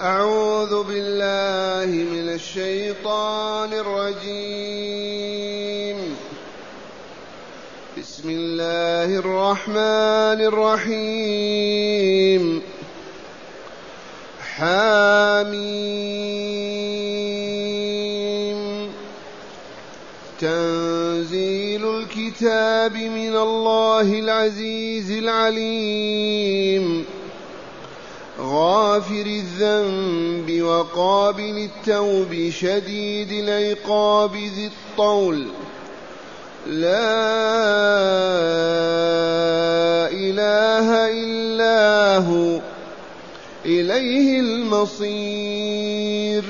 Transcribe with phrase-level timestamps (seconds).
[0.00, 5.18] أعوذ بالله من الشيطان الرجيم.
[7.98, 10.40] بسم الله الرحمن
[10.94, 12.62] الرحيم.
[14.40, 15.58] حاميم
[20.40, 27.04] تنزيل الكتاب من الله العزيز العليم.
[28.48, 35.46] غافر الذنب وقابل التوب شديد العقاب ذي الطول.
[36.66, 36.88] لا
[40.12, 42.60] إله إلا هو.
[43.66, 46.44] إليه المصير.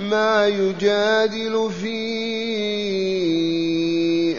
[0.00, 1.98] ما يجادل في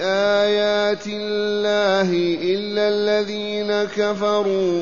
[0.01, 4.81] آيات الله إلا الذين كفروا.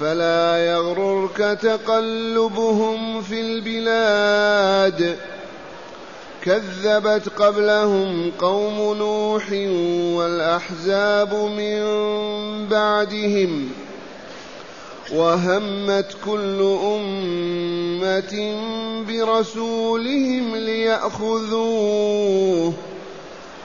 [0.00, 5.16] فلا يغررك تقلبهم في البلاد.
[6.44, 9.52] كذبت قبلهم قوم نوح
[10.16, 11.84] والأحزاب من
[12.68, 13.70] بعدهم
[15.14, 18.54] وهمت كل أمة
[19.08, 22.14] برسولهم ليأخذوه.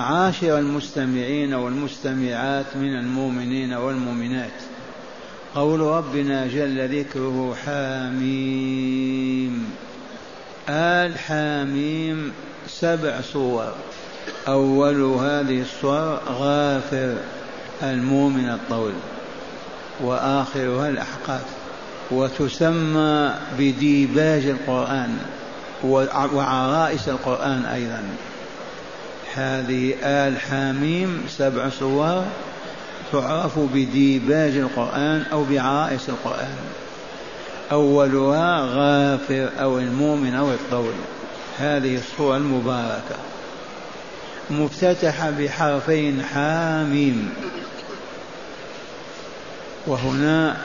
[0.00, 4.50] معاشر المستمعين والمستمعات من المؤمنين والمؤمنات.
[5.54, 9.70] قول ربنا جل ذكره حاميم.
[10.68, 12.32] آل حاميم
[12.68, 13.72] سبع صور.
[14.48, 17.16] أول هذه الصور غافر
[17.82, 18.92] المؤمن الطول
[20.00, 21.44] وآخرها الأحقاف.
[22.10, 25.18] وتسمى بديباج القرآن
[25.84, 28.02] وعرائس القرآن أيضا.
[29.34, 32.24] هذه آل حاميم سبع صور
[33.12, 36.56] تعرف بديباج القرآن أو بعرائس القرآن.
[37.72, 40.92] أولها غافر أو المؤمن أو الطول
[41.58, 43.16] هذه الصورة المباركة.
[44.50, 47.34] مفتتحة بحرفين حاميم.
[49.86, 50.56] وهنا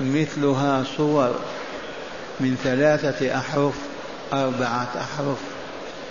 [0.00, 1.34] مثلها صور
[2.40, 3.74] من ثلاثة أحرف
[4.32, 5.38] أربعة أحرف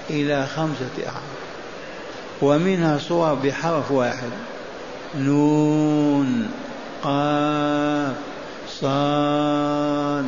[0.10, 1.51] إلى خمسة أحرف.
[2.42, 4.32] ومنها صور بحرف واحد.
[5.18, 6.50] نون
[7.04, 8.16] قاف
[8.82, 10.26] صاد.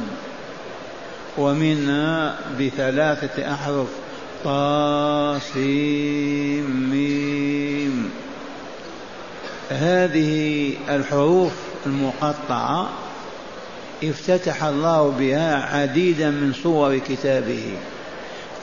[1.38, 3.88] ومنها بثلاثة أحرف
[4.44, 5.64] طاسيم
[6.92, 8.10] ميم.
[9.70, 11.52] هذه الحروف
[11.86, 12.90] المقطعة
[14.04, 17.74] افتتح الله بها عديدا من صور كتابه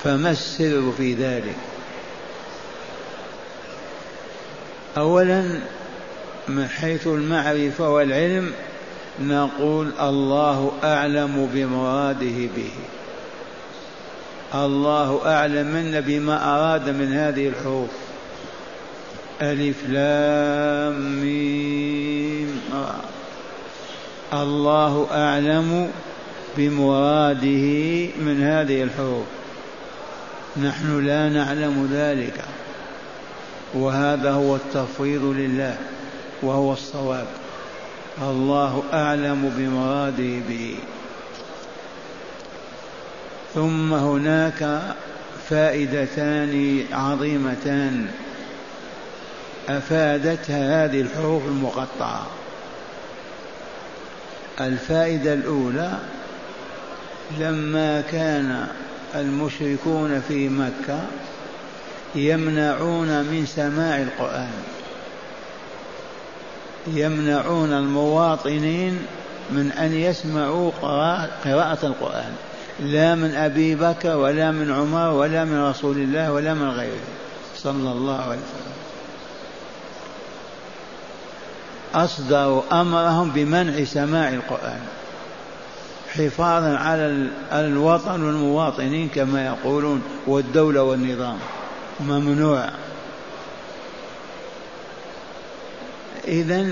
[0.05, 1.57] فما السر في ذلك؟
[4.97, 5.61] اولا
[6.49, 8.53] من حيث المعرفة والعلم
[9.21, 12.71] نقول الله أعلم بمراده به.
[14.55, 17.91] الله أعلم منا بما أراد من هذه الحروف.
[19.43, 22.61] ألف لام ميم
[24.33, 25.91] الله أعلم
[26.57, 29.27] بمراده من هذه الحروف.
[30.63, 32.45] نحن لا نعلم ذلك.
[33.75, 35.77] وهذا هو التفويض لله
[36.43, 37.27] وهو الصواب.
[38.23, 40.77] الله أعلم بمراده به.
[43.55, 44.81] ثم هناك
[45.49, 48.07] فائدتان عظيمتان
[49.69, 52.27] أفادتها هذه الحروف المقطعة.
[54.61, 55.93] الفائدة الأولى
[57.39, 58.67] لما كان
[59.15, 61.01] المشركون في مكة
[62.15, 64.53] يمنعون من سماع القرآن.
[66.87, 68.99] يمنعون المواطنين
[69.51, 70.71] من أن يسمعوا
[71.45, 72.33] قراءة القرآن.
[72.81, 77.07] لا من أبي بكر ولا من عمر ولا من رسول الله ولا من غيره.
[77.57, 78.71] صلى الله عليه وسلم.
[81.95, 84.81] أصدروا أمرهم بمنع سماع القرآن.
[86.11, 91.39] حفاظا على الوطن والمواطنين كما يقولون والدولة والنظام.
[92.01, 92.69] ممنوع.
[96.29, 96.67] إذا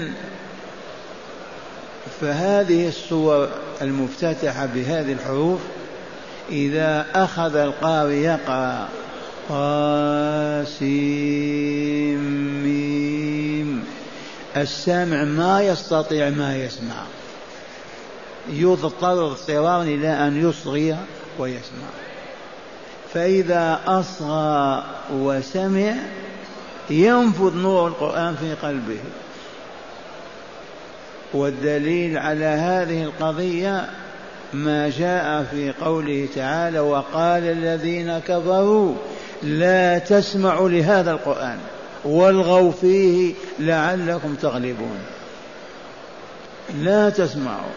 [2.20, 3.48] فهذه الصور
[3.82, 5.60] المفتتحة بهذه الحروف
[6.50, 8.88] إذا أخذ القارئ يقرأ
[9.48, 10.88] قاسم
[14.56, 17.02] السامع ما يستطيع ما يسمع.
[18.50, 20.96] يضطر اضطرارا إلى أن يصغي
[21.38, 22.07] ويسمع.
[23.18, 24.82] فإذا أصغى
[25.12, 25.94] وسمع
[26.90, 28.98] ينفذ نور القرآن في قلبه.
[31.34, 33.88] والدليل على هذه القضية
[34.52, 38.94] ما جاء في قوله تعالى وقال الذين كفروا
[39.42, 41.58] لا تسمعوا لهذا القرآن
[42.04, 44.98] والغوا فيه لعلكم تغلبون.
[46.82, 47.72] لا تسمعوا.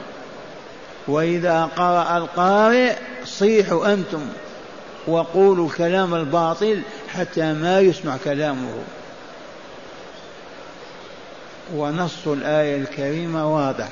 [1.08, 2.94] وإذا قرأ القارئ
[3.26, 4.22] صيحوا أنتم.
[5.08, 8.74] وقولوا الكلام الباطل حتى ما يسمع كلامه.
[11.76, 13.88] ونص الآية الكريمة واضح.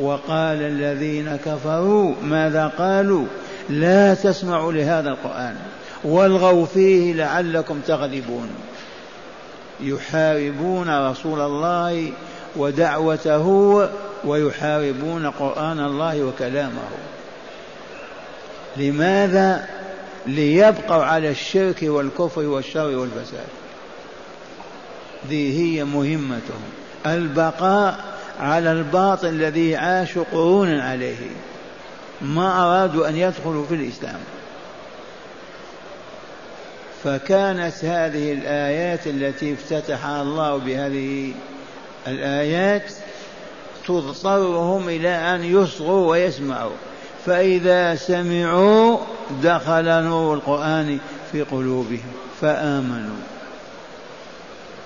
[0.00, 3.26] وقال الذين كفروا ماذا قالوا؟
[3.68, 5.56] لا تسمعوا لهذا القرآن
[6.04, 8.48] والغوا فيه لعلكم تغلبون.
[9.80, 12.12] يحاربون رسول الله
[12.56, 13.48] ودعوته
[14.24, 16.88] ويحاربون قرآن الله وكلامه.
[18.76, 19.68] لماذا
[20.26, 23.48] ليبقوا على الشرك والكفر والشر والفساد.
[25.28, 26.62] ذي هي مهمتهم.
[27.06, 28.04] البقاء
[28.40, 31.16] على الباطل الذي عاشوا قرونا عليه.
[32.20, 34.20] ما أرادوا أن يدخلوا في الإسلام.
[37.04, 41.32] فكانت هذه الآيات التي افتتحها الله بهذه
[42.06, 42.92] الآيات
[43.86, 46.76] تضطرهم إلى أن يصغوا ويسمعوا.
[47.26, 48.98] فإذا سمعوا
[49.42, 50.98] دخل نور القرآن
[51.32, 53.16] في قلوبهم فآمنوا.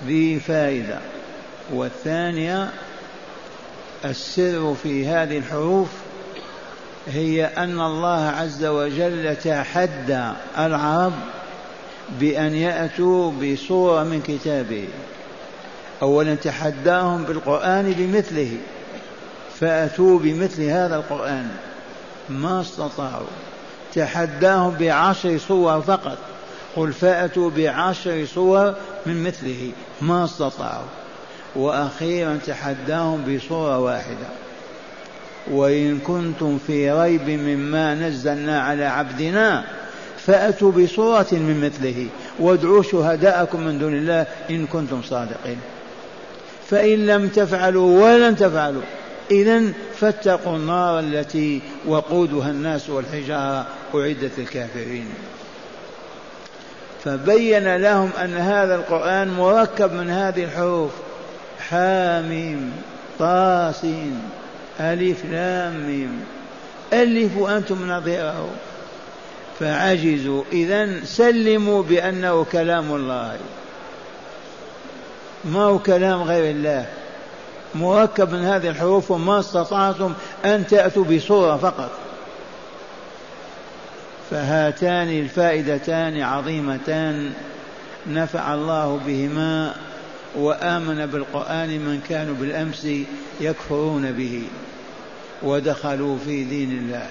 [0.07, 0.99] ذي فائدة.
[1.73, 2.69] والثانية
[4.05, 5.89] السر في هذه الحروف
[7.09, 11.13] هي أن الله عز وجل تحدى العرب
[12.21, 14.89] بأن يأتوا بصورة من كتابه.
[16.03, 18.51] أولا تحداهم بالقرآن بمثله
[19.61, 21.49] فأتوا بمثل هذا القرآن.
[22.29, 23.27] ما استطاعوا.
[23.95, 26.19] تحداهم بعشر صور فقط.
[26.77, 28.75] قل فأتوا بعشر صور
[29.07, 29.73] من مثله.
[30.01, 30.87] ما استطاعوا.
[31.57, 34.27] وأخيرا تحداهم بصورة واحدة.
[35.51, 39.65] وإن كنتم في ريب مما نزلنا على عبدنا
[40.27, 42.07] فأتوا بصورة من مثله.
[42.39, 45.59] وادعوا شهداءكم من دون الله إن كنتم صادقين.
[46.71, 48.83] فإن لم تفعلوا ولن تفعلوا.
[49.31, 49.63] إذا
[50.01, 55.07] فاتقوا النار التي وقودها الناس والحجارة أعدت للكافرين.
[57.05, 60.91] فبين لهم أن هذا القرآن مركب من هذه الحروف.
[61.69, 62.73] حاميم
[63.19, 64.23] طاسين
[64.81, 66.21] ألف لام ميم.
[66.93, 68.49] ألفوا أنتم نظيره.
[69.61, 70.43] فعجزوا.
[70.53, 73.37] إذا سلموا بأنه كلام الله.
[75.45, 76.87] ما هو كلام غير الله.
[77.81, 80.13] مركب من هذه الحروف وما استطعتم
[80.45, 81.91] أن تأتوا بصورة فقط.
[84.31, 87.33] فهاتان الفائدتان عظيمتان.
[88.07, 89.75] نفع الله بهما
[90.37, 92.89] وآمن بالقرآن من كانوا بالأمس
[93.41, 94.43] يكفرون به
[95.43, 97.07] ودخلوا في دين الله.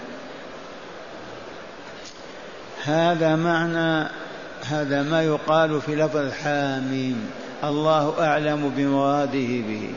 [2.84, 4.10] هذا معنى
[4.70, 7.30] هذا ما يقال في لفظ حاميم
[7.64, 9.90] الله أعلم بمراده به.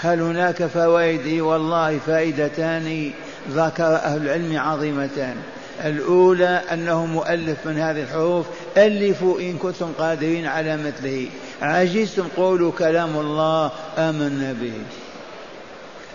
[0.00, 3.10] هل هناك فوائد؟ والله فائدتان
[3.50, 5.36] ذكر أهل العلم عظيمتان.
[5.84, 11.26] الأولى أنه مؤلف من هذه الحروف ألفوا إن كنتم قادرين على مثله.
[11.62, 14.72] عجزتم قولوا كلام الله آمنا به.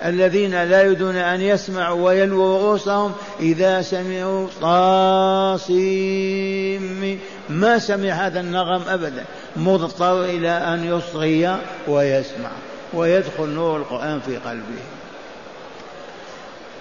[0.06, 4.48] الذين لا يريدون أن يسمعوا ويلووا رؤوسهم إذا سمعوا
[5.62, 7.20] طاسيم.
[7.50, 9.24] ما سمع هذا النغم أبدا
[9.56, 12.50] مضطر إلى أن يصغي ويسمع.
[12.94, 14.84] ويدخل نور القرآن في قلبه.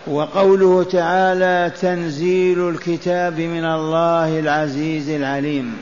[0.06, 5.78] وقوله تعالى تنزيل الكتاب من الله العزيز العليم.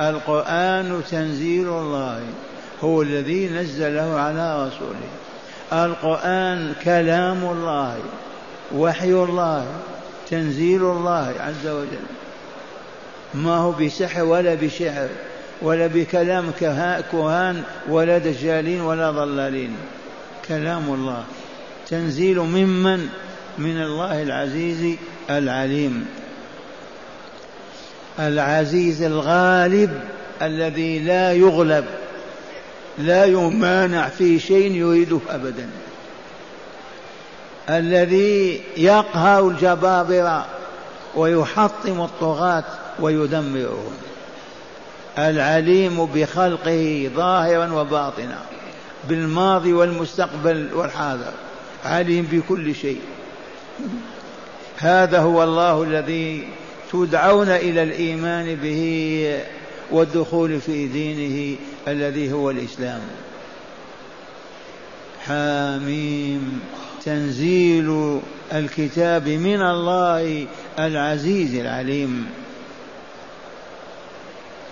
[0.00, 2.20] القرآن تنزيل الله
[2.84, 5.08] هو الذي نزله على رسوله.
[5.72, 7.98] القرآن كلام الله
[8.76, 9.66] وحي الله
[10.30, 12.06] تنزيل الله عز وجل.
[13.34, 15.08] ما هو بسحر ولا بشعر.
[15.64, 19.76] ولا بكلام كهان ولا دجالين ولا ضلالين.
[20.48, 21.24] كلام الله.
[21.88, 23.08] تنزيل ممن؟
[23.58, 24.96] من الله العزيز
[25.30, 26.06] العليم.
[28.18, 30.00] العزيز الغالب
[30.42, 31.84] الذي لا يغلب
[32.98, 35.68] لا يمانع في شيء يريده ابدا.
[37.70, 40.46] الذي يقهر الجبابرة
[41.14, 42.64] ويحطم الطغاة
[43.00, 43.92] ويدمرهم
[45.18, 48.38] العليم بخلقه ظاهرا وباطنا
[49.08, 51.32] بالماضي والمستقبل والحاضر
[51.84, 53.00] عليم بكل شيء.
[54.76, 56.48] هذا هو الله الذي
[56.92, 59.40] تدعون إلى الإيمان به
[59.90, 61.56] والدخول في دينه
[61.88, 63.00] الذي هو الإسلام.
[65.26, 66.60] حاميم
[67.04, 68.20] تنزيل
[68.52, 70.46] الكتاب من الله
[70.78, 72.26] العزيز العليم.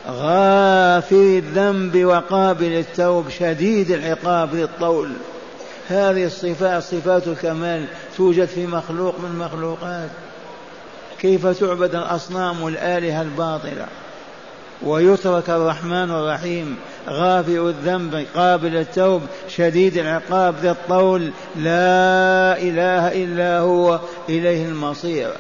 [0.09, 5.13] غافر الذنب وقابل التوب شديد العقاب للطول.
[5.89, 10.11] هذه الصفات صفات الكمال توجد في مخلوق من مخلوقات.
[11.21, 13.87] كيف تعبد الأصنام والآلهة الباطلة؟
[14.83, 16.77] ويترك الرحمن الرحيم.
[17.09, 25.31] غافر الذنب قابل التوب شديد العقاب ذي الطول لا إله إلا هو إليه المصير.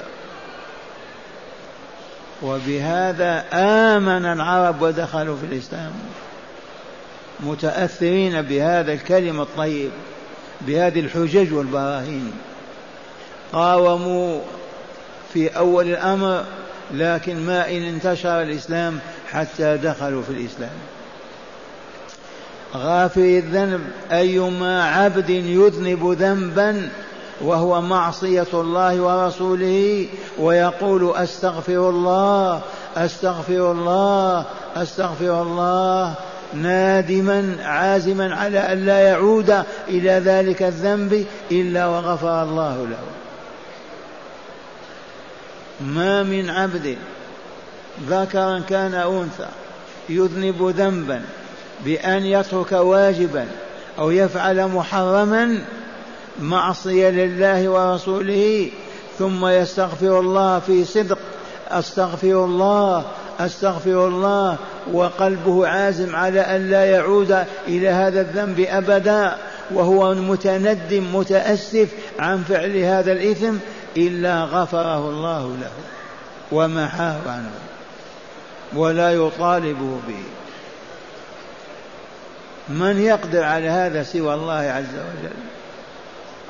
[2.42, 5.92] وبهذا آمن العرب ودخلوا في الإسلام.
[7.40, 9.90] متأثرين بهذا الكلم الطيب
[10.60, 12.32] بهذه الحجج والبراهين.
[13.52, 14.40] قاوموا
[15.32, 16.44] في أول الأمر
[16.94, 18.98] لكن ما إن انتشر الإسلام
[19.30, 20.76] حتى دخلوا في الإسلام.
[22.74, 23.80] غافر الذنب
[24.12, 26.88] أيما عبد يذنب ذنبا
[27.42, 30.06] وهو معصية الله ورسوله
[30.38, 32.60] ويقول أستغفر الله
[32.96, 34.44] أستغفر الله
[34.76, 36.14] أستغفر الله
[36.54, 42.98] نادما عازما على أن لا يعود إلى ذلك الذنب إلا وغفر الله له.
[45.80, 46.96] ما من عبد
[48.08, 49.48] ذكرا كان أنثى
[50.08, 51.22] يذنب ذنبا
[51.84, 53.46] بأن يترك واجبا
[53.98, 55.64] أو يفعل محرما
[56.40, 58.70] معصية لله ورسوله
[59.18, 61.18] ثم يستغفر الله في صدق
[61.68, 63.04] أستغفر الله
[63.40, 64.56] أستغفر الله
[64.92, 69.36] وقلبه عازم على أن لا يعود إلى هذا الذنب أبدا
[69.70, 73.54] وهو متندم متأسف عن فعل هذا الإثم
[73.96, 75.70] إلا غفره الله له
[76.52, 77.50] ومحاه عنه
[78.74, 80.22] ولا يطالبه به.
[82.68, 85.36] من يقدر على هذا سوى الله عز وجل؟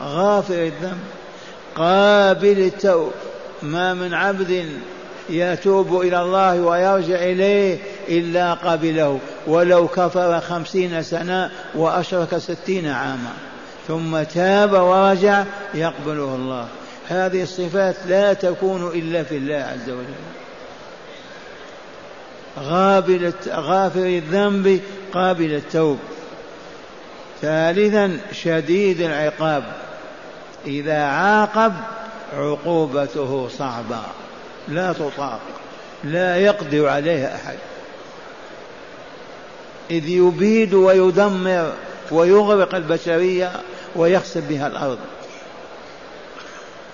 [0.03, 1.01] غافر الذنب
[1.77, 3.13] قابل التوب.
[3.63, 4.69] ما من عبد
[5.31, 7.79] يتوب إلى الله ويرجع إليه
[8.09, 13.33] إلا قبله ولو كفر خمسين سنة وأشرك ستين عاما.
[13.89, 15.45] ثم تاب ورجع
[15.75, 16.67] يقبله الله.
[17.09, 20.33] هذه الصفات لا تكون إلا في الله عز وجل.
[22.59, 24.81] غابل غافر الذنب
[25.15, 25.99] قابل التوب.
[27.43, 29.65] ثالثا شديد العقاب.
[30.67, 31.73] إذا عاقب
[32.37, 34.01] عقوبته صعبة.
[34.69, 35.41] لا تطاق.
[36.05, 37.57] لا يقدر عليها أحد.
[39.91, 41.73] إذ يبيد ويدمر
[42.11, 43.53] ويغرق البشرية
[43.97, 44.99] ويخسف بها الأرض.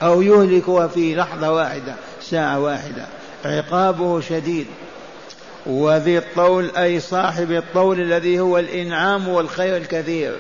[0.03, 3.07] أو يهلكها في لحظة واحدة ساعة واحدة.
[3.45, 4.67] عقابه شديد.
[5.67, 10.37] وذي الطول أي صاحب الطول الذي هو الإنعام والخير الكثير.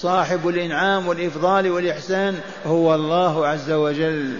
[0.00, 4.36] صاحب الإنعام والإفضال والإحسان هو الله عز وجل.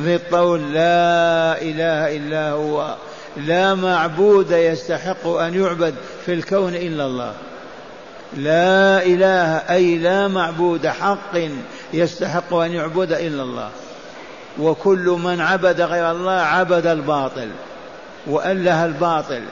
[0.00, 2.94] ذي الطول لا إله إلا هو.
[3.36, 5.94] لا معبود يستحق أن يعبد
[6.26, 7.32] في الكون إلا الله.
[8.36, 11.38] لا إله أي لا معبود حق
[11.92, 13.70] يستحق أن يعبد إلا الله.
[14.58, 17.48] وكل من عبد غير الله عبد الباطل
[18.26, 19.42] وأله الباطل.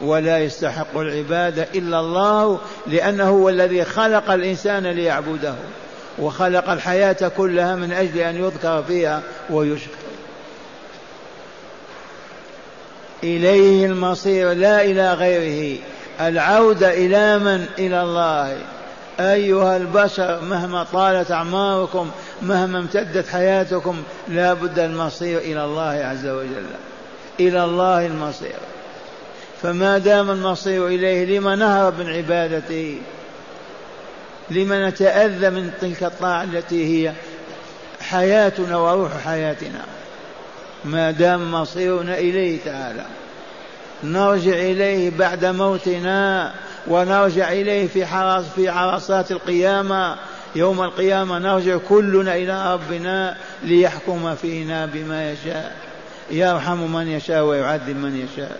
[0.00, 5.54] ولا يستحق العبادة إلا الله لأنه هو الذي خلق الإنسان ليعبده
[6.18, 9.90] وخلق الحياة كلها من أجل أن يذكر فيها ويشكر.
[13.24, 15.78] إليه المصير لا إلى غيره.
[16.20, 18.58] العودة إلى من؟ إلى الله.
[19.20, 22.10] أيها البشر مهما طالت أعماركم
[22.42, 26.66] مهما امتدت حياتكم لا بد المصير إلى الله عز وجل.
[27.40, 28.56] إلى الله المصير.
[29.62, 32.98] فما دام المصير إليه لما نهرب من عبادته
[34.50, 37.12] لما نتأذى من تلك الطاعة التي هي
[38.00, 39.84] حياتنا وروح حياتنا.
[40.84, 43.04] ما دام مصيرنا إليه تعالى.
[44.04, 46.52] نرجع إليه بعد موتنا
[46.86, 50.16] ونرجع إليه في حرس في عرصات القيامة.
[50.56, 55.76] يوم القيامة نرجع كلنا إلى ربنا ليحكم فينا بما يشاء.
[56.30, 58.56] يرحم من يشاء ويعذب من يشاء.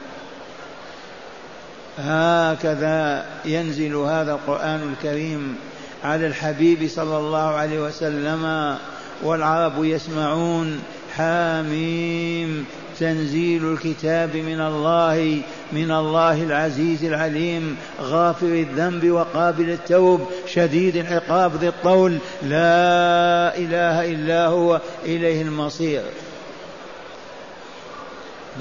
[1.98, 5.56] هكذا ينزل هذا القرآن الكريم
[6.04, 8.76] على الحبيب صلى الله عليه وسلم
[9.22, 10.80] والعرب يسمعون.
[11.16, 12.64] حاميم.
[13.00, 15.40] تنزيل الكتاب من الله
[15.72, 17.76] من الله العزيز العليم.
[18.00, 20.26] غافر الذنب وقابل التوب.
[20.46, 22.18] شديد العقاب ذي الطول.
[22.42, 24.80] لا إله إلا هو.
[25.04, 26.02] إليه المصير.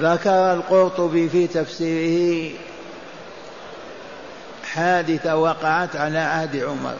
[0.00, 2.52] ذكر القرطبي في تفسيره
[4.76, 6.94] حادثة وقعت على عهد عمر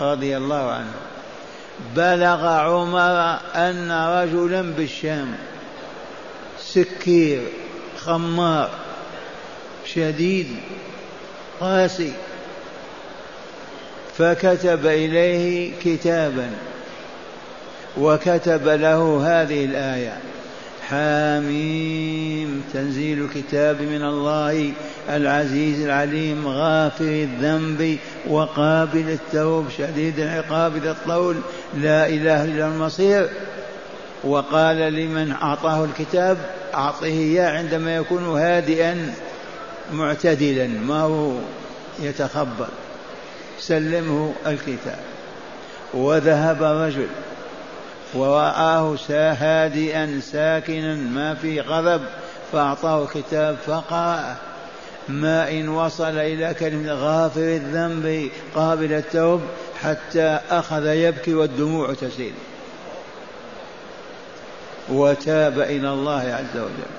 [0.00, 0.92] رضي الله عنه.
[1.96, 5.34] بلغ عمر أن رجلا بالشام
[6.60, 7.42] سكير
[7.98, 8.70] خمار
[9.84, 10.56] شديد
[11.60, 12.12] قاسي
[14.18, 16.50] فكتب إليه كتابا
[17.98, 20.18] وكتب له هذه الآية
[20.90, 22.62] حاميم.
[22.72, 24.72] تنزيل الكتاب من الله
[25.08, 31.36] العزيز العليم غافر الذنب وقابل التوب شديد العقاب ذا الطول.
[31.76, 33.28] لا إله إلا المصير.
[34.24, 36.38] وقال لمن أعطاه الكتاب
[36.74, 39.14] أعطه إياه عندما يكون هادئا
[39.92, 40.66] معتدلا.
[40.66, 41.32] ما هو؟
[42.02, 42.68] يتخبر
[43.58, 44.98] سلمه الكتاب.
[45.94, 47.06] وذهب رجل
[48.14, 52.02] ورآه هادئا ساكنا ما في غضب
[52.52, 54.36] فأعطاه كتاب فقرأه.
[55.08, 59.40] ما إن وصل إلى كلمة غافر الذنب قابل التوب
[59.82, 62.34] حتى أخذ يبكي والدموع تسيل.
[64.88, 66.92] وتاب إلى الله عز وجل.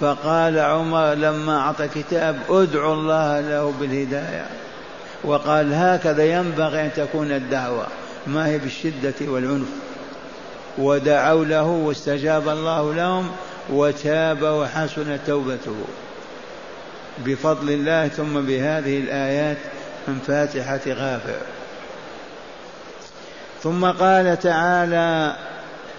[0.00, 4.46] فقال عمر لما أعطى كتاب ادعو الله له بالهداية.
[5.24, 7.86] وقال هكذا ينبغي أن تكون الدعوة.
[8.26, 9.68] ما هي بالشدة والعنف.
[10.78, 13.30] ودعوا له واستجاب الله لهم
[13.70, 15.76] وتاب وحسن توبته.
[17.18, 19.56] بفضل الله ثم بهذه الآيات
[20.08, 21.40] من فاتحة غافر.
[23.62, 25.36] ثم قال تعالى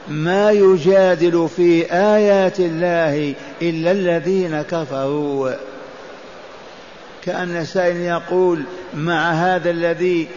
[0.08, 5.52] ما يجادل في آيات الله إلا الذين كفروا.
[7.24, 10.28] كأن سائل يقول مع هذا الذي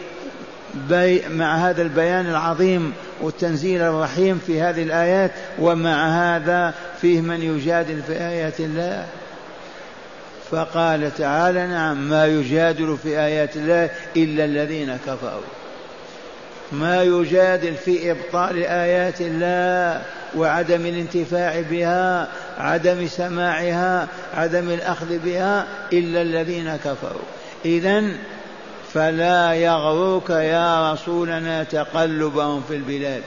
[0.88, 8.02] بي مع هذا البيان العظيم والتنزيل الرحيم في هذه الآيات ومع هذا فيه من يجادل
[8.02, 9.06] في آيات الله.
[10.50, 15.40] فقال تعالى نعم ما يجادل في آيات الله إلا الذين كفروا.
[16.72, 20.02] ما يجادل في إبطال آيات الله
[20.36, 27.22] وعدم الانتفاع بها عدم سماعها عدم الأخذ بها إلا الذين كفروا.
[27.64, 28.04] إذا
[28.94, 33.22] فلا يغرك يا رسولنا تقلبهم في البلاد.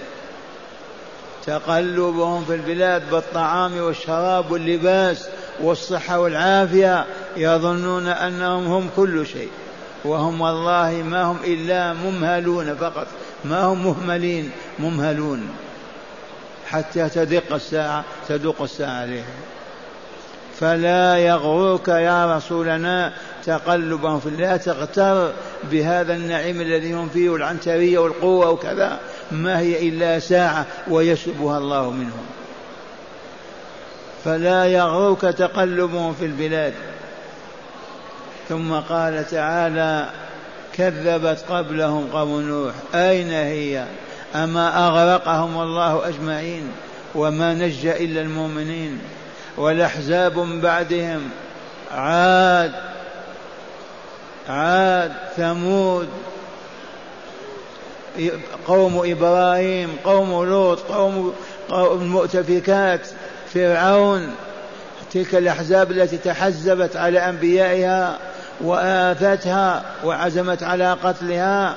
[1.45, 5.27] تقلبهم في البلاد بالطعام والشراب واللباس
[5.61, 7.05] والصحة والعافية
[7.37, 9.49] يظنون أنهم هم كل شيء.
[10.05, 13.07] وهم والله ما هم إلا ممهلون فقط
[13.45, 15.49] ما هم مهملين ممهلون.
[16.67, 19.25] حتى تدق الساعة تدق الساعة عليهم.
[20.59, 23.13] فلا يغرك يا رسولنا
[23.47, 25.31] تقلبهم في الله تغتر
[25.71, 28.99] بهذا النعيم الذي هم فيه والعنترية والقوة وكذا.
[29.31, 32.25] ما هي إلا ساعة ويسلبها الله منهم.
[34.25, 36.73] فلا يغرك تقلبهم في البلاد.
[38.49, 40.09] ثم قال تعالى
[40.73, 42.73] كذبت قبلهم قوم نوح.
[42.95, 43.85] أين هي؟
[44.35, 46.71] أما أغرقهم الله أجمعين؟
[47.15, 48.99] وما نجى إلا المؤمنين.
[49.57, 51.29] والأحزاب بعدهم.
[51.91, 52.86] عاد
[54.49, 56.07] عاد ثمود
[58.67, 61.33] قوم إبراهيم قوم لوط قوم
[61.71, 63.07] المؤتفكات
[63.53, 64.35] فرعون.
[65.13, 68.17] تلك الأحزاب التي تحزبت على أنبيائها
[68.61, 71.75] وآثتها وعزمت على قتلها.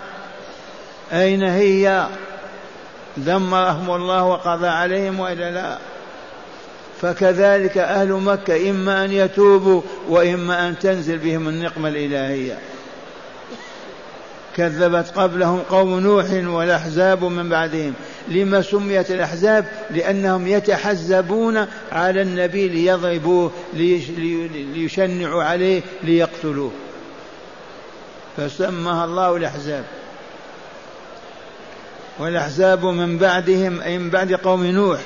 [1.12, 2.06] أين هي؟
[3.16, 5.78] دمرهم الله وقضى عليهم وإلا لا.
[7.02, 12.58] فكذلك أهل مكة إما أن يتوبوا وإما أن تنزل بهم النقمة الإلهية.
[14.56, 17.94] كذبت قبلهم قوم نوح والأحزاب من بعدهم.
[18.28, 23.50] لما سميت الأحزاب؟ لأنهم يتحزبون على النبي ليضربوه
[24.74, 26.72] ليشنعوا عليه ليقتلوه.
[28.36, 29.84] فسماها الله الأحزاب.
[32.18, 35.00] والأحزاب من بعدهم أي من بعد قوم نوح.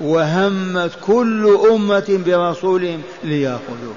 [0.00, 3.94] وهمت كل أمة برسولهم ليأخذوه.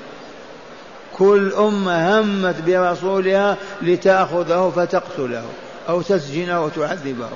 [1.18, 5.46] كل أمة همت برسولها لتأخذه فتقتله
[5.90, 7.30] أو تسجنه وتعذبه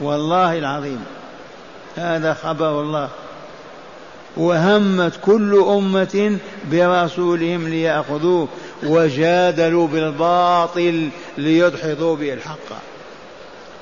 [0.00, 1.04] والله العظيم
[1.96, 3.08] هذا خبر الله.
[4.36, 6.38] وهمت كل أمة
[6.70, 8.48] برسولهم ليأخذوه
[8.82, 11.08] وجادلوا بالباطل
[11.38, 12.95] ليدحضوا به الحق.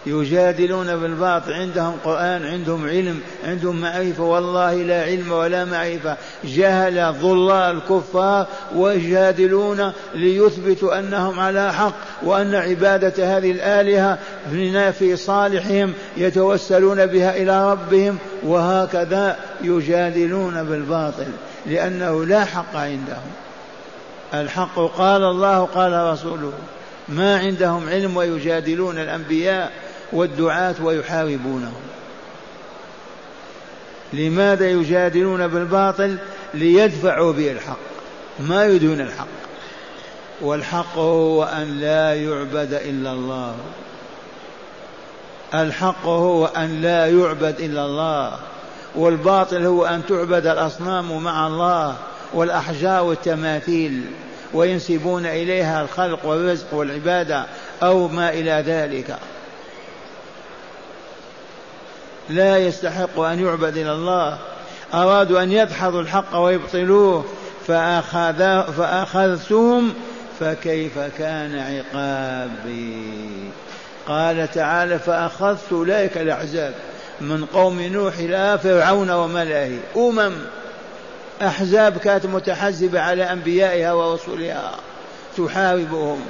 [0.07, 4.23] يجادلون بالباطل عندهم قرآن عندهم علم عندهم معرفة.
[4.23, 6.17] والله لا علم ولا معرفة.
[6.45, 14.19] جهل ضلال كفار ويجادلون ليثبتوا أنهم على حق وأن عبادة هذه الآلهة
[14.91, 18.19] في صالحهم يتوسلون بها إلى ربهم.
[18.43, 21.27] وهكذا يجادلون بالباطل
[21.67, 23.31] لأنه لا حق عندهم.
[24.35, 26.53] الحق قال الله قال رسوله
[27.09, 29.73] ما عندهم علم ويجادلون الأنبياء.
[30.15, 31.83] والدعاة ويحاربونهم.
[34.13, 36.17] لماذا يجادلون بالباطل؟
[36.55, 37.79] ليدفعوا به الحق.
[38.41, 39.27] ما يريدون الحق.
[40.41, 43.55] والحق هو أن لا يعبد إلا الله.
[45.55, 48.39] الحق هو أن لا يعبد إلا الله.
[48.95, 51.97] والباطل هو أن تعبد الأصنام مع الله
[52.35, 54.05] والأحجار والتماثيل
[54.55, 57.47] وينسبون إليها الخلق والرزق والعبادة
[57.83, 59.19] أو ما إلى ذلك.
[62.31, 64.39] لا يستحق أن يعبد إلى الله.
[64.95, 67.25] أرادوا أن يدحضوا الحق ويبطلوه
[67.67, 69.95] فأخذ فأخذتهم
[70.41, 73.51] فكيف كان عقابي؟
[74.09, 76.75] قال تعالى فأخذت أولئك الأحزاب
[77.21, 79.79] من قوم نوح إلى فرعون وملئه.
[79.97, 80.33] أمم
[81.43, 84.71] أحزاب كانت متحزبة على أنبيائها ورسلها.
[85.37, 86.21] تحاربهم.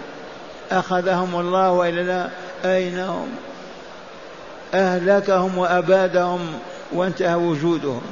[0.72, 2.28] أخذهم الله وإلا لا
[2.64, 3.28] أين هم؟
[4.74, 6.40] أهلكهم وأبادهم
[6.92, 8.02] وانتهى وجودهم.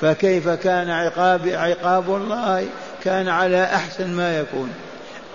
[0.00, 2.66] فكيف كان عقاب عقاب الله؟
[3.04, 4.70] كان على أحسن ما يكون.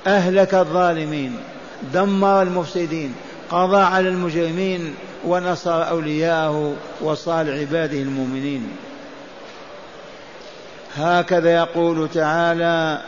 [0.07, 1.37] أهلك الظالمين
[1.93, 3.15] دمر المفسدين
[3.49, 4.95] قضى على المجرمين
[5.25, 8.69] ونصر أولياءه وصال عباده المؤمنين.
[10.97, 13.01] هكذا يقول تعالى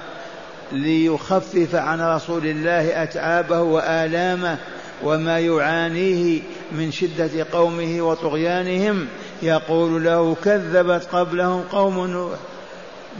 [0.72, 4.58] ليخفف عن رسول الله أتعابه وآلامه
[5.04, 9.08] وما يعانيه من شدة قومه وطغيانهم.
[9.42, 12.38] يقول له كذبت قبلهم قوم نوح.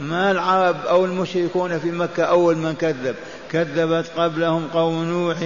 [0.00, 3.14] ما العرب أو المشركون في مكة أول من كذب؟
[3.52, 5.36] كذبت قبلهم قوم نوح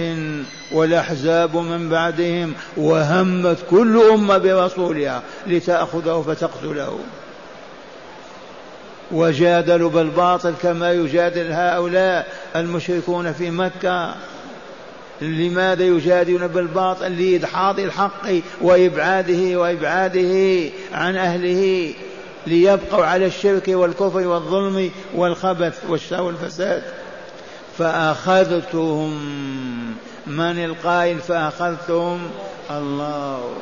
[0.71, 6.99] والأحزاب من بعدهم وهمت كل أمة برسولها لتأخذه فتقتله.
[9.11, 14.15] وجادلوا بالباطل كما يجادل هؤلاء المشركون في مكة.
[15.21, 18.27] لماذا يجادلون بالباطل لإدحاض الحق
[18.61, 21.93] وإبعاده وإبعاده عن أهله
[22.47, 26.83] ليبقوا على الشرك والكفر والظلم والخبث والفساد؟
[27.77, 29.11] فأخذتهم
[30.27, 32.29] من القائل؟ فأخذتهم
[32.71, 33.53] الله.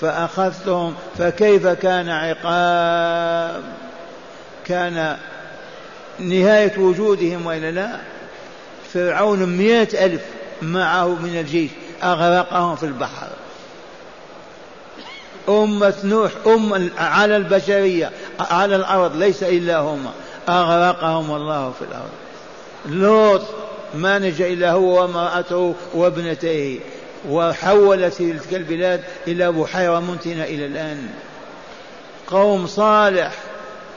[0.00, 3.62] فأخذتهم فكيف كان عقاب؟
[4.64, 5.16] كان
[6.18, 8.00] نهاية وجودهم وإلا لا؟
[8.94, 10.20] فرعون مئة ألف
[10.62, 11.70] معه من الجيش
[12.02, 13.28] أغرقهم في البحر.
[15.48, 20.10] أمة نوح أم على البشرية على الأرض ليس إلا هما.
[20.48, 22.10] أغرقهم الله في الأرض.
[22.86, 23.42] لوط
[23.94, 26.78] ما نجا إلا هو وامرأته وابنتيه
[27.28, 31.08] وحولت تلك البلاد إلى بحيرة منتنة إلى الآن.
[32.26, 33.32] قوم صالح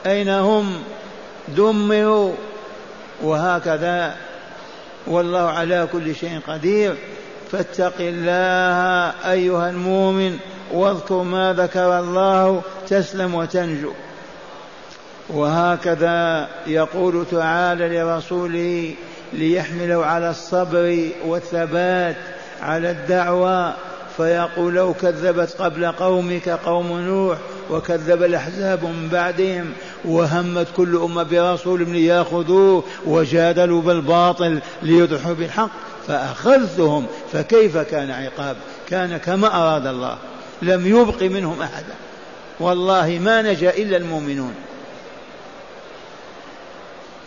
[0.06, 0.82] أين هم؟
[1.48, 2.34] دمروا.
[3.22, 4.16] وهكذا
[5.06, 6.94] والله على كل شيء قدير.
[7.52, 10.38] فاتق الله أيها المؤمن
[10.72, 13.92] واذكر ما ذكر الله تسلم وتنجو.
[15.28, 18.94] وهكذا يقول تعالى لرسوله
[19.32, 22.16] ليحملوا على الصبر والثبات
[22.62, 23.74] على الدعوة
[24.16, 27.38] فيقول لو كذبت قبل قومك قوم نوح
[27.70, 29.72] وكذب الأحزاب من بعدهم.
[30.04, 35.70] وهمت كل أمة برسول ليأخذوه وجادلوا بالباطل ليدحوا بالحق
[36.08, 38.56] فأخذتهم فكيف كان عقاب؟
[38.88, 40.18] كان كما أراد الله
[40.62, 41.94] لم يبق منهم أحدا.
[42.60, 44.54] والله ما نجا إلا المؤمنون.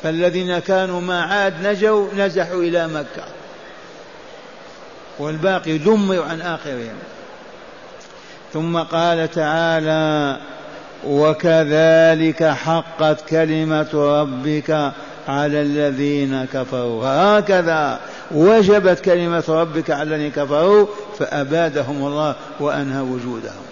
[0.03, 3.25] فالذين كانوا ما عاد نجوا نزحوا إلى مكة.
[5.19, 6.95] والباقي دمروا عن آخرهم.
[8.53, 10.37] ثم قال تعالى
[11.05, 14.91] وكذلك حقت كلمة ربك
[15.27, 17.05] على الذين كفروا.
[17.05, 17.99] هكذا
[18.31, 20.87] وجبت كلمة ربك على الذين كفروا
[21.19, 23.65] فأبادهم الله وأنهى وجودهم.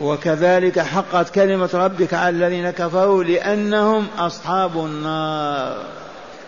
[0.00, 5.76] وكذلك حقت كلمة ربك على الذين كفروا لأنهم أصحاب النار.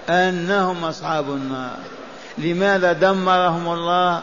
[0.09, 1.77] أنهم أصحاب النار.
[2.39, 4.21] لماذا دمرهم الله؟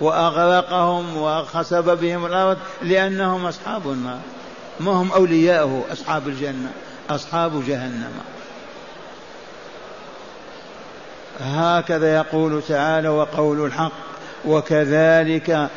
[0.00, 4.20] وأغرقهم وخسب بهم الأرض لأنهم أصحاب النار.
[4.80, 6.70] ما هم أولياؤه أصحاب الجنة
[7.10, 8.12] أصحاب جهنم.
[11.40, 13.92] هكذا يقول تعالى وقول الحق
[14.44, 15.68] وكذلك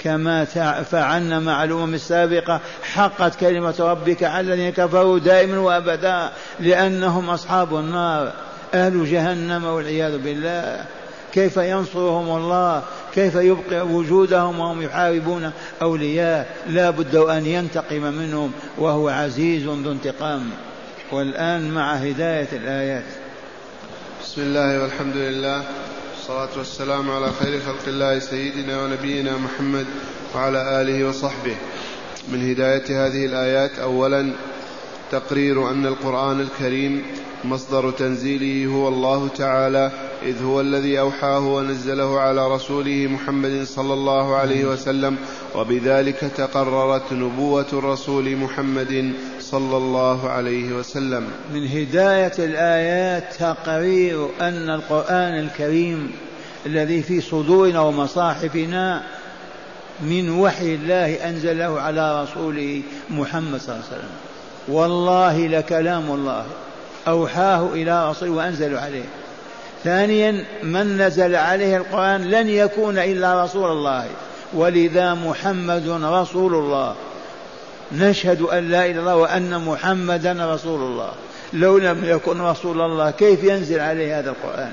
[0.00, 0.44] كما
[0.90, 8.32] فعلنا مع الأمم السابقة حقت كلمة ربك على الذين كفروا دائما وأبدا لأنهم أصحاب النار
[8.74, 10.84] أهل جهنم والعياذ بالله.
[11.32, 12.82] كيف ينصرهم الله؟
[13.16, 15.50] كيف يبقي وجودهم وهم يحاربون
[15.82, 20.50] أولياء؟ لا بد أن ينتقم منهم وهو عزيز ذو انتقام.
[21.12, 23.04] والآن مع هداية الآيات.
[24.22, 25.62] بسم الله والحمد لله
[26.16, 29.86] والصلاة والسلام على خير خلق الله سيدنا ونبينا محمد
[30.34, 31.56] وعلى آله وصحبه.
[32.32, 34.32] من هداية هذه الآيات أولا
[35.10, 37.02] تقرير أن القرآن الكريم
[37.44, 39.90] مصدر تنزيله هو الله تعالى
[40.22, 45.16] إذ هو الذي أوحاه ونزله على رسوله محمد صلى الله عليه وسلم
[45.54, 51.28] وبذلك تقررت نبوة الرسول محمد صلى الله عليه وسلم.
[51.54, 56.12] من هداية الآيات تقرير أن القرآن الكريم
[56.66, 59.02] الذي في صدورنا ومصاحفنا
[60.00, 64.10] من وحي الله أنزله على رسوله محمد صلى الله عليه وسلم.
[64.68, 66.44] والله لكلام الله.
[67.08, 69.04] أوحاه إلى رسوله وأنزل عليه.
[69.84, 74.06] ثانيا من نزل عليه القرآن لن يكون إلا رسول الله.
[74.54, 76.94] ولذا محمد رسول الله.
[77.92, 81.10] نشهد أن لا إله إلا الله وأن محمدا رسول الله.
[81.52, 84.72] لو لم يكن رسول الله كيف ينزل عليه هذا القرآن؟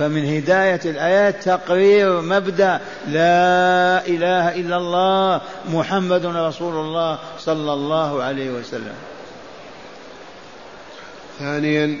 [0.00, 8.50] فمن هداية الآيات تقرير مبدأ لا إله إلا الله محمد رسول الله صلى الله عليه
[8.50, 8.94] وسلم.
[11.38, 11.98] ثانيا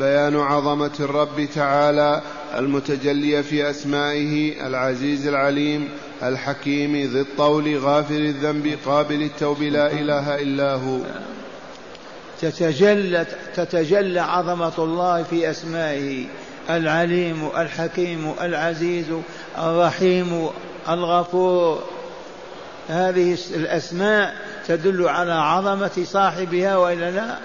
[0.00, 2.20] بيان عظمة الرب تعالى
[2.56, 5.88] المتجلية في أسمائه العزيز العليم
[6.22, 10.98] الحكيم ذي الطول غافر الذنب قابل التوب لا إله إلا هو.
[12.40, 13.26] تتجلى
[13.56, 16.26] تتجلى عظمة الله في أسمائه.
[16.70, 19.06] العليم الحكيم العزيز
[19.58, 20.48] الرحيم
[20.88, 21.82] الغفور.
[22.88, 24.34] هذه الأسماء
[24.66, 27.38] تدل على عظمة صاحبها وإلا لا؟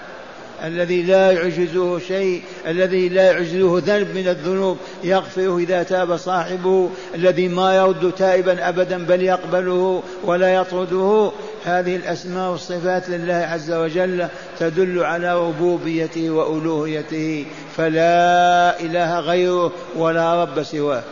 [0.64, 7.48] الذي لا يعجزه شيء الذي لا يعجزه ذنب من الذنوب يغفره إذا تاب صاحبه الذي
[7.48, 11.32] ما يرد تائبا أبدا بل يقبله ولا يطرده.
[11.64, 17.46] هذه الأسماء والصفات لله عز وجل تدل على ربوبيته وألوهيته
[17.76, 21.02] فلا إله غيره ولا رب سواه.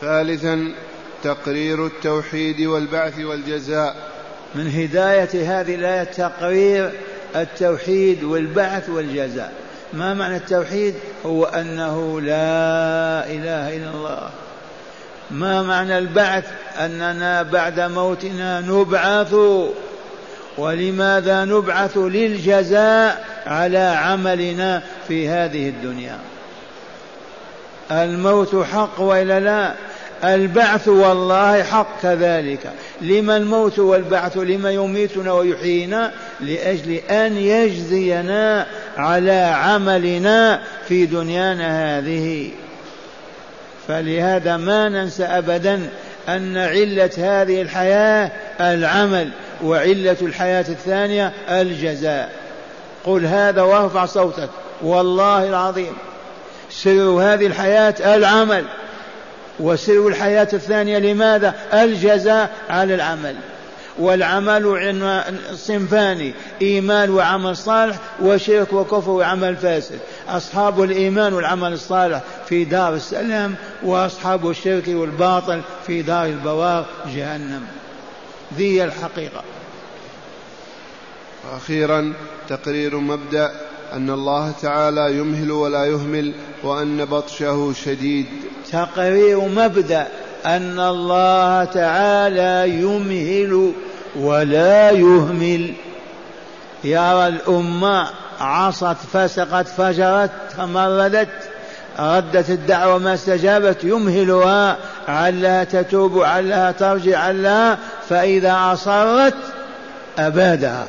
[0.00, 0.72] ثالثا
[1.22, 3.96] تقرير التوحيد والبعث والجزاء.
[4.54, 6.92] من هداية هذه الآية تقرير
[7.36, 9.52] التوحيد والبعث والجزاء.
[9.92, 10.94] ما معنى التوحيد؟
[11.26, 14.30] هو أنه لا إله إلا الله.
[15.30, 16.44] ما معنى البعث؟
[16.78, 19.34] أننا بعد موتنا نبعث.
[20.58, 26.18] ولماذا نبعث للجزاء على عملنا في هذه الدنيا؟
[27.90, 29.74] الموت حق وإلا لا؟
[30.24, 40.60] البعث والله حق كذلك لما الموت والبعث لما يميتنا ويحيينا لأجل أن يجزينا على عملنا
[40.88, 42.50] في دنيانا هذه.
[43.88, 45.88] فلهذا ما ننسى ابدا
[46.28, 49.30] أن علة هذه الحياة العمل
[49.64, 52.32] وعلة الحياة الثانية الجزاء.
[53.04, 54.48] قل هذا وارفع صوتك
[54.82, 55.92] والله العظيم.
[56.70, 58.64] سر هذه الحياة العمل.
[59.60, 63.36] وسر الحياة الثانية لماذا؟ الجزاء على العمل.
[63.98, 64.64] والعمل
[65.54, 69.98] صنفان إيمان وعمل صالح وشرك وكفر وعمل فاسد.
[70.28, 77.66] أصحاب الإيمان والعمل الصالح في دار السلام وأصحاب الشرك والباطل في دار البوار جهنم.
[78.56, 79.42] ذي الحقيقة.
[81.56, 82.12] أخيرا
[82.48, 88.26] تقرير مبدأ أن الله تعالى يمهل ولا يهمل وأن بطشه شديد.
[88.72, 90.06] تقرير مبدأ
[90.46, 93.72] أن الله تعالى يمهل
[94.16, 95.72] ولا يهمل.
[96.84, 98.06] يرى الأمة
[98.40, 101.28] عصت فسقت فجرت تمردت
[101.98, 104.76] ردت الدعوة ما استجابت يمهلها.
[105.08, 109.34] علها تتوب علها ترجع علها فإذا أصرت
[110.18, 110.86] أبادها.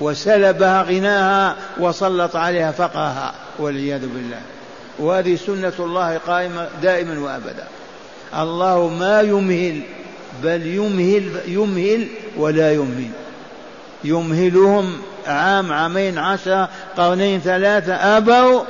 [0.00, 4.40] وسلبها غناها وسلط عليها فقرها والعياذ بالله.
[4.98, 7.64] وهذه سنة الله قائمة دائما وأبدا.
[8.38, 9.80] الله ما يمهل
[10.42, 13.10] بل يمهل يمهل ولا يمهل.
[14.04, 18.62] يمهلهم عام عامين عشرة قرنين ثلاثة أبوا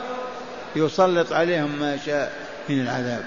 [0.76, 2.32] يسلط عليهم ما شاء
[2.68, 3.22] من العذاب.